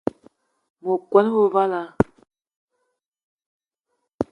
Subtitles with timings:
[0.83, 1.81] Me kon wo vala